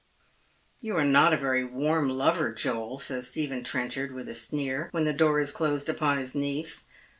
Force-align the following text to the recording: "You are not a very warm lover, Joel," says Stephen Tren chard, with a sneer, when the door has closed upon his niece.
"You 0.81 0.95
are 0.97 1.05
not 1.05 1.31
a 1.31 1.37
very 1.37 1.63
warm 1.63 2.09
lover, 2.09 2.51
Joel," 2.51 2.97
says 2.97 3.27
Stephen 3.27 3.61
Tren 3.61 3.91
chard, 3.91 4.13
with 4.13 4.27
a 4.27 4.33
sneer, 4.33 4.87
when 4.89 5.03
the 5.03 5.13
door 5.13 5.37
has 5.37 5.51
closed 5.51 5.89
upon 5.89 6.17
his 6.17 6.33
niece. 6.33 6.85